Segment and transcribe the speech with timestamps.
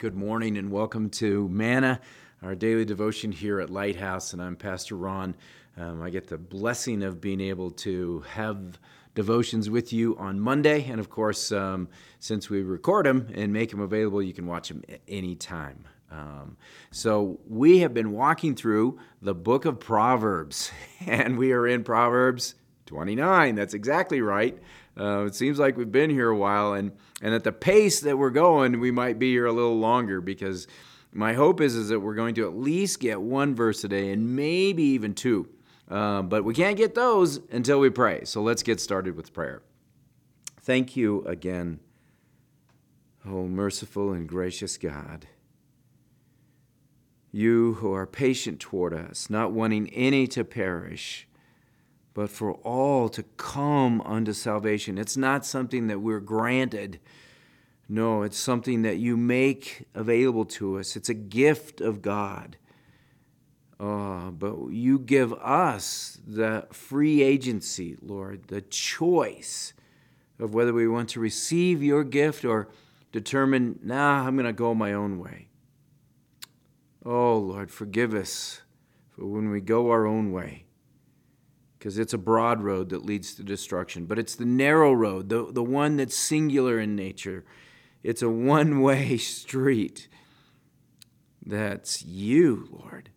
[0.00, 2.00] Good morning and welcome to Manna,
[2.42, 4.32] our daily devotion here at Lighthouse.
[4.32, 5.36] And I'm Pastor Ron.
[5.76, 8.80] Um, I get the blessing of being able to have
[9.14, 10.86] devotions with you on Monday.
[10.88, 11.86] And of course, um,
[12.18, 15.84] since we record them and make them available, you can watch them anytime.
[16.10, 16.56] Um,
[16.90, 20.72] so we have been walking through the book of Proverbs,
[21.06, 22.54] and we are in Proverbs
[22.90, 23.54] 29.
[23.54, 24.58] That's exactly right.
[24.98, 26.90] Uh, it seems like we've been here a while, and,
[27.22, 30.66] and at the pace that we're going, we might be here a little longer because
[31.12, 34.10] my hope is, is that we're going to at least get one verse a day
[34.10, 35.48] and maybe even two.
[35.88, 38.24] Uh, but we can't get those until we pray.
[38.24, 39.62] So let's get started with prayer.
[40.60, 41.78] Thank you again,
[43.24, 45.28] oh merciful and gracious God.
[47.30, 51.28] You who are patient toward us, not wanting any to perish
[52.14, 54.98] but for all to come unto salvation.
[54.98, 57.00] It's not something that we're granted.
[57.88, 60.96] No, it's something that you make available to us.
[60.96, 62.56] It's a gift of God.
[63.78, 69.72] Uh, but you give us the free agency, Lord, the choice
[70.38, 72.68] of whether we want to receive your gift or
[73.12, 75.48] determine, nah, I'm going to go my own way.
[77.04, 78.60] Oh, Lord, forgive us
[79.08, 80.64] for when we go our own way
[81.80, 85.50] because it's a broad road that leads to destruction, but it's the narrow road, the,
[85.50, 87.42] the one that's singular in nature.
[88.02, 90.06] It's a one way street.
[91.44, 93.08] That's you, Lord.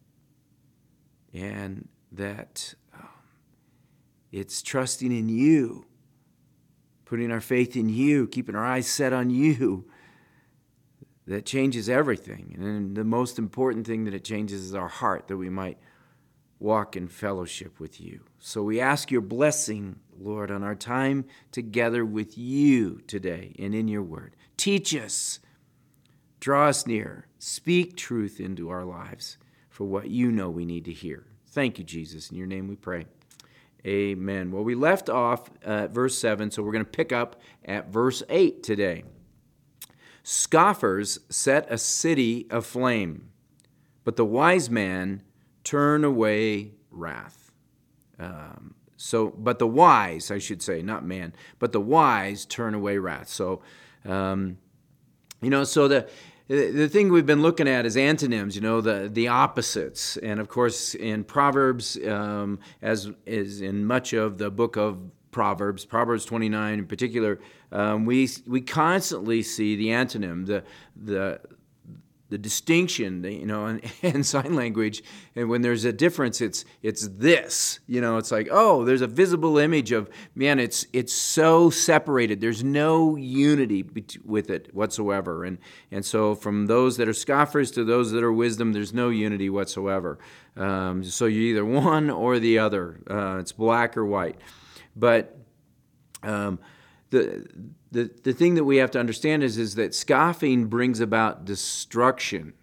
[1.33, 3.09] And that um,
[4.31, 5.85] it's trusting in you,
[7.03, 9.83] putting our faith in you, keeping our eyes set on you
[11.27, 12.55] that changes everything.
[12.57, 15.77] And the most important thing that it changes is our heart, that we might
[16.59, 18.21] walk in fellowship with you.
[18.39, 23.87] So we ask your blessing, Lord, on our time together with you today and in
[23.87, 24.35] your word.
[24.57, 25.39] Teach us,
[26.39, 29.37] draw us near, speak truth into our lives
[29.69, 31.25] for what you know we need to hear.
[31.47, 32.29] Thank you, Jesus.
[32.29, 33.05] In your name we pray.
[33.85, 34.51] Amen.
[34.51, 38.23] Well, we left off at verse 7, so we're going to pick up at verse
[38.29, 39.03] 8 today.
[40.23, 43.29] Scoffers set a city aflame,
[44.05, 45.21] but the wise man
[45.63, 47.51] turn away wrath.
[48.19, 52.97] Um, so, but the wise, I should say, not man, but the wise turn away
[52.97, 53.27] wrath.
[53.27, 53.61] So,
[54.05, 54.57] um,
[55.41, 56.07] you know, so the
[56.47, 60.17] the thing we've been looking at is antonyms, you know, the, the opposites.
[60.17, 64.99] And of course, in Proverbs, um, as is in much of the book of
[65.31, 67.39] Proverbs, Proverbs 29 in particular,
[67.71, 70.63] um, we, we constantly see the antonym, the,
[70.95, 71.39] the,
[72.33, 75.03] the distinction, you know, in, in, sign language,
[75.35, 79.07] and when there's a difference, it's it's this, you know, it's like oh, there's a
[79.07, 82.41] visible image of man, it's it's so separated.
[82.41, 83.85] There's no unity
[84.25, 85.59] with it whatsoever, and
[85.91, 89.51] and so from those that are scoffers to those that are wisdom, there's no unity
[89.51, 90.17] whatsoever.
[90.57, 92.99] Um, so you're either one or the other.
[93.07, 94.39] Uh, it's black or white,
[94.95, 95.37] but.
[96.23, 96.57] Um,
[97.13, 97.47] the,
[97.91, 102.53] the, the thing that we have to understand is, is that scoffing brings about destruction,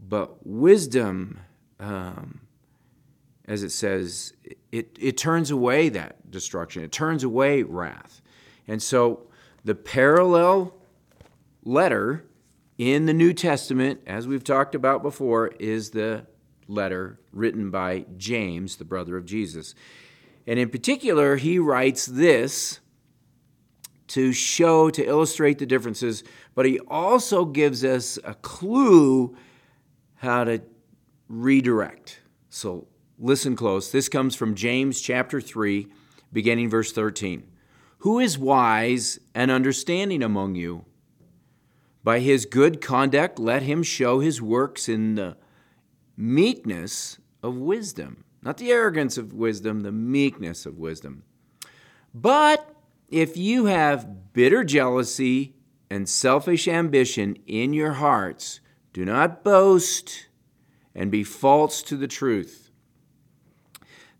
[0.00, 1.38] but wisdom,
[1.78, 2.40] um,
[3.44, 4.32] as it says,
[4.72, 8.20] it, it turns away that destruction, it turns away wrath.
[8.66, 9.28] And so
[9.64, 10.74] the parallel
[11.62, 12.24] letter
[12.78, 16.26] in the New Testament, as we've talked about before, is the
[16.66, 19.76] letter written by James, the brother of Jesus.
[20.44, 22.80] And in particular, he writes this
[24.08, 26.22] to show, to illustrate the differences,
[26.54, 29.36] but he also gives us a clue
[30.16, 30.62] how to
[31.28, 32.20] redirect.
[32.48, 32.86] So
[33.18, 33.90] listen close.
[33.90, 35.88] This comes from James chapter 3,
[36.32, 37.44] beginning verse 13.
[37.98, 40.84] Who is wise and understanding among you?
[42.04, 45.36] By his good conduct, let him show his works in the
[46.16, 48.24] meekness of wisdom.
[48.42, 51.24] Not the arrogance of wisdom, the meekness of wisdom.
[52.14, 52.75] But
[53.08, 55.54] if you have bitter jealousy
[55.90, 58.60] and selfish ambition in your hearts,
[58.92, 60.28] do not boast
[60.94, 62.70] and be false to the truth.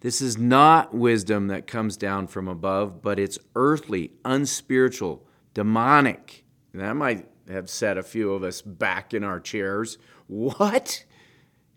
[0.01, 6.45] This is not wisdom that comes down from above, but it's earthly, unspiritual, demonic.
[6.75, 9.99] That might have set a few of us back in our chairs.
[10.27, 11.05] What?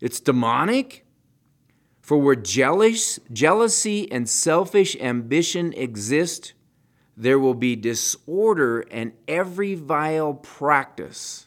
[0.00, 1.06] It's demonic?
[2.02, 6.52] For where jealous, jealousy and selfish ambition exist,
[7.20, 11.46] there will be disorder and every vile practice.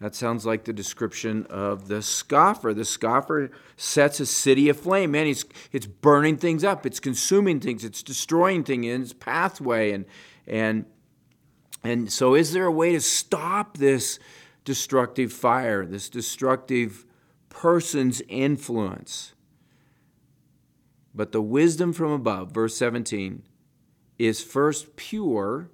[0.00, 2.72] That sounds like the description of the scoffer.
[2.72, 5.10] The scoffer sets a city aflame.
[5.10, 9.92] Man, it's, it's burning things up, it's consuming things, it's destroying things in its pathway.
[9.92, 10.06] And,
[10.46, 10.86] and
[11.82, 14.18] And so, is there a way to stop this
[14.64, 17.04] destructive fire, this destructive
[17.50, 19.34] person's influence?
[21.14, 23.42] But the wisdom from above, verse 17,
[24.20, 25.70] is first pure,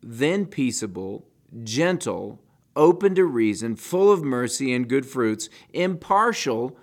[0.00, 1.26] then peaceable,
[1.64, 2.40] gentle,
[2.76, 6.78] open to reason, full of mercy and good fruits, impartial,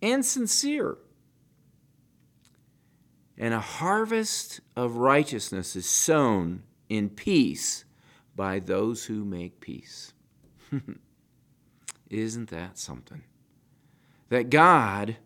[0.00, 0.96] and sincere.
[3.36, 7.84] And a harvest of righteousness is sown in peace
[8.34, 10.14] by those who make peace.
[12.08, 13.24] Isn't that something?
[14.30, 15.18] That God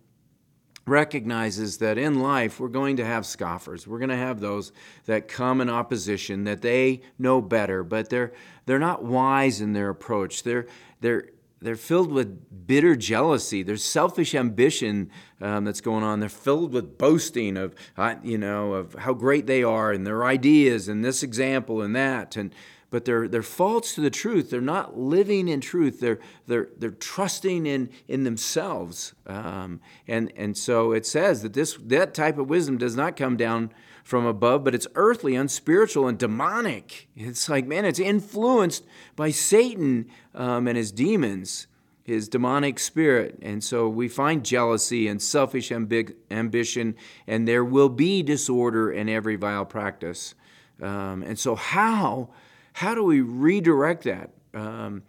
[0.86, 3.86] recognizes that in life we're going to have scoffers.
[3.86, 4.72] We're going to have those
[5.06, 8.32] that come in opposition, that they know better, but they're
[8.66, 10.42] they're not wise in their approach.
[10.42, 10.66] They're
[11.00, 11.28] they're
[11.60, 13.62] they're filled with bitter jealousy.
[13.62, 15.10] There's selfish ambition
[15.40, 16.20] um, that's going on.
[16.20, 20.24] They're filled with boasting of, uh, you know, of how great they are and their
[20.24, 22.36] ideas and this example and that.
[22.36, 22.54] And
[22.90, 24.50] but they're they're false to the truth.
[24.50, 26.00] They're not living in truth.
[26.00, 29.14] They're they're they're trusting in in themselves.
[29.26, 33.36] Um, and and so it says that this that type of wisdom does not come
[33.36, 33.72] down
[34.04, 37.08] from above, but it's earthly, unspiritual, and demonic.
[37.16, 38.84] It's like man, it's influenced
[39.16, 41.66] by Satan um, and his demons.
[42.04, 43.36] His demonic spirit.
[43.42, 46.94] And so we find jealousy and selfish ambi- ambition,
[47.26, 50.36] and there will be disorder in every vile practice.
[50.80, 52.30] Um, and so, how
[52.76, 54.32] how do we redirect that?
[54.52, 55.02] Um,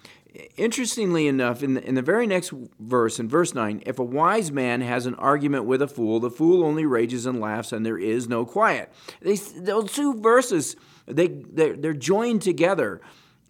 [0.55, 4.53] interestingly enough, in the, in the very next verse, in verse 9, if a wise
[4.53, 7.97] man has an argument with a fool, the fool only rages and laughs, and there
[7.97, 8.93] is no quiet.
[9.21, 10.77] They, those two verses,
[11.07, 13.01] they, they're, they're joined together.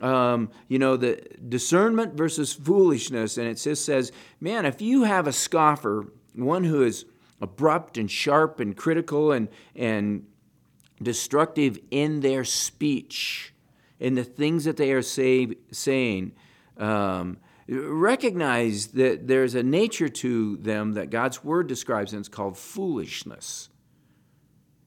[0.02, 3.38] Um, you know, the discernment versus foolishness.
[3.38, 4.12] And it just says,
[4.42, 7.06] man, if you have a scoffer, one who is
[7.40, 10.26] abrupt and sharp and critical and, and
[11.04, 13.54] destructive in their speech,
[14.00, 16.34] in the things that they are say, saying.
[16.78, 22.58] Um, recognize that there's a nature to them that God's word describes, and it's called
[22.58, 23.70] foolishness.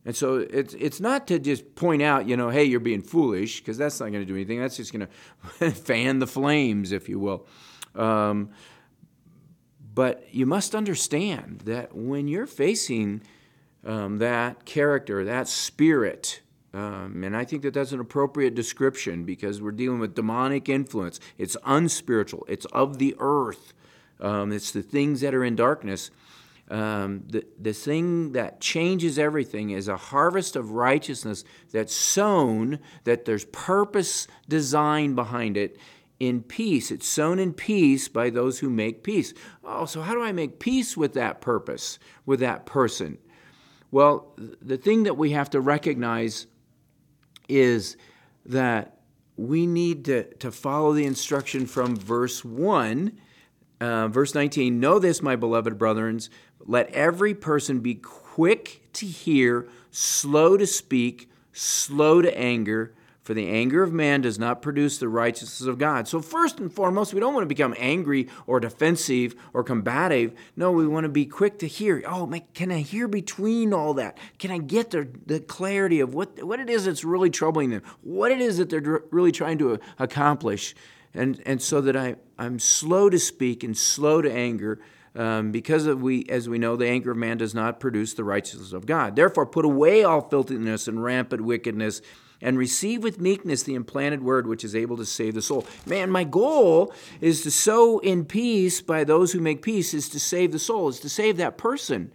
[0.05, 3.61] And so it's, it's not to just point out, you know, hey, you're being foolish,
[3.61, 4.61] because that's not going to do anything.
[4.61, 5.07] That's just going
[5.59, 7.47] to fan the flames, if you will.
[7.95, 8.51] Um,
[9.93, 13.23] but you must understand that when you're facing
[13.85, 16.41] um, that character, that spirit,
[16.73, 21.19] um, and I think that that's an appropriate description because we're dealing with demonic influence.
[21.37, 23.75] It's unspiritual, it's of the earth,
[24.21, 26.11] um, it's the things that are in darkness.
[26.71, 33.25] Um, the, the thing that changes everything is a harvest of righteousness that's sown, that
[33.25, 35.77] there's purpose design behind it
[36.21, 36.93] in peace.
[36.93, 39.35] It's sown in peace by those who make peace.
[39.65, 43.19] Oh, so how do I make peace with that purpose, with that person?
[43.91, 46.47] Well, the thing that we have to recognize
[47.51, 47.97] is
[48.47, 48.99] that
[49.37, 53.19] we need to, to follow the instruction from verse 1.
[53.81, 56.21] Uh, verse 19 Know this, my beloved brethren,
[56.61, 62.95] let every person be quick to hear, slow to speak, slow to anger,
[63.31, 66.09] for the anger of man does not produce the righteousness of God.
[66.09, 70.33] So, first and foremost, we don't want to become angry or defensive or combative.
[70.57, 72.03] No, we want to be quick to hear.
[72.09, 74.19] Oh, man, can I hear between all that?
[74.41, 77.83] Can I get the, the clarity of what, what it is that's really troubling them?
[78.03, 80.75] What it is that they're really trying to accomplish?
[81.15, 84.81] And, and so that I, I'm slow to speak and slow to anger.
[85.15, 88.73] Um, because we, as we know, the anger of man does not produce the righteousness
[88.73, 89.15] of God.
[89.15, 92.03] Therefore, put away all filthiness and rampant wickedness
[92.43, 95.67] and receive with meekness the implanted word which is able to save the soul.
[95.87, 100.21] Man, my goal is to sow in peace by those who make peace, is to
[100.21, 102.13] save the soul, is to save that person.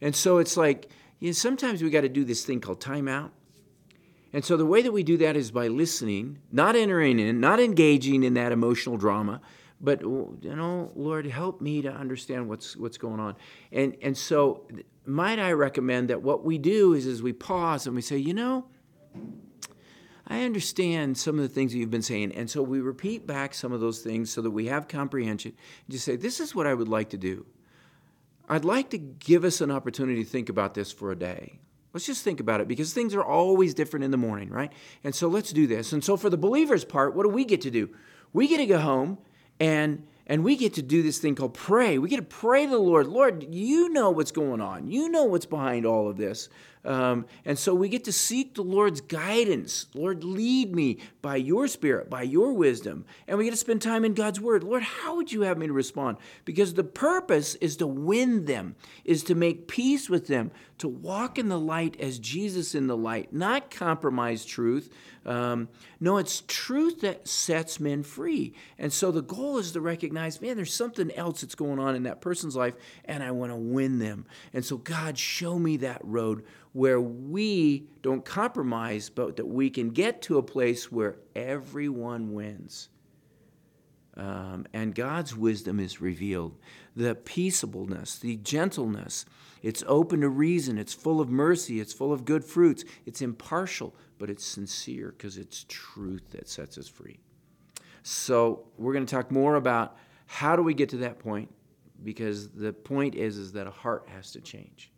[0.00, 3.30] And so it's like, you know, sometimes we got to do this thing called timeout.
[4.32, 7.58] And so the way that we do that is by listening, not entering in, not
[7.58, 9.40] engaging in that emotional drama,
[9.80, 13.36] but you know, Lord, help me to understand what's what's going on.
[13.72, 14.66] And and so
[15.04, 18.34] might I recommend that what we do is as we pause and we say, you
[18.34, 18.66] know,
[20.26, 22.32] I understand some of the things that you've been saying.
[22.32, 25.52] And so we repeat back some of those things so that we have comprehension.
[25.86, 27.46] And just say, this is what I would like to do.
[28.48, 31.60] I'd like to give us an opportunity to think about this for a day.
[31.92, 34.72] Let's just think about it because things are always different in the morning, right?
[35.02, 35.92] And so let's do this.
[35.92, 37.88] And so for the believer's part, what do we get to do?
[38.32, 39.18] We get to go home
[39.58, 41.98] and and we get to do this thing called pray.
[41.98, 43.06] We get to pray to the Lord.
[43.06, 44.88] Lord, you know what's going on.
[44.88, 46.48] You know what's behind all of this.
[46.86, 49.86] Um, and so we get to seek the Lord's guidance.
[49.92, 53.04] Lord, lead me by your spirit, by your wisdom.
[53.26, 54.62] And we get to spend time in God's word.
[54.62, 56.18] Lord, how would you have me to respond?
[56.44, 61.38] Because the purpose is to win them, is to make peace with them, to walk
[61.38, 64.88] in the light as Jesus in the light, not compromise truth.
[65.24, 65.68] Um,
[65.98, 68.54] no, it's truth that sets men free.
[68.78, 69.80] And so the goal is to
[70.16, 73.52] recognize, man, there's something else that's going on in that person's life, and I want
[73.52, 74.26] to win them.
[74.52, 79.90] And so, God, show me that road where we don't compromise, but that we can
[79.90, 82.88] get to a place where everyone wins.
[84.16, 86.56] Um, and God's wisdom is revealed.
[86.94, 89.26] The peaceableness, the gentleness,
[89.62, 93.94] it's open to reason, it's full of mercy, it's full of good fruits, it's impartial,
[94.18, 97.18] but it's sincere because it's truth that sets us free.
[98.02, 99.96] So, we're going to talk more about
[100.26, 101.52] how do we get to that point?
[102.02, 104.92] Because the point is, is that a heart has to change.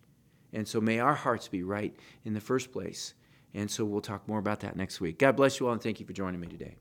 [0.53, 1.95] And so may our hearts be right
[2.25, 3.15] in the first place.
[3.55, 5.19] And so we'll talk more about that next week.
[5.19, 6.77] God bless you all and thank you for joining me today.